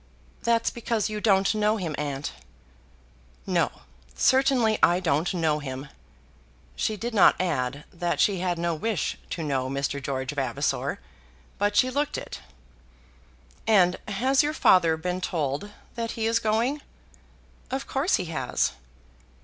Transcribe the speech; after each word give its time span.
"That's 0.41 0.71
because 0.71 1.11
you 1.11 1.21
don't 1.21 1.53
know 1.53 1.77
him, 1.77 1.93
aunt." 1.95 2.33
"No; 3.45 3.69
certainly 4.15 4.79
I 4.81 4.99
don't 4.99 5.31
know 5.31 5.59
him." 5.59 5.89
She 6.75 6.97
did 6.97 7.13
not 7.13 7.39
add 7.39 7.83
that 7.93 8.19
she 8.19 8.39
had 8.39 8.57
no 8.57 8.73
wish 8.73 9.19
to 9.29 9.43
know 9.43 9.69
Mr. 9.69 10.01
George 10.01 10.31
Vavasor, 10.31 10.99
but 11.59 11.75
she 11.75 11.91
looked 11.91 12.17
it. 12.17 12.39
"And 13.67 13.97
has 14.07 14.41
your 14.41 14.53
father 14.55 14.97
been 14.97 15.21
told 15.21 15.69
that 15.93 16.13
he 16.13 16.25
is 16.25 16.39
going?" 16.39 16.81
"Of 17.69 17.85
course 17.85 18.15
he 18.15 18.25
has." 18.25 18.71